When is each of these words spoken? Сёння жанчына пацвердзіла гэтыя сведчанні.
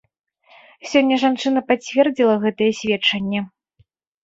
Сёння 0.93 1.15
жанчына 1.25 1.59
пацвердзіла 1.69 2.35
гэтыя 2.47 2.71
сведчанні. 2.81 3.39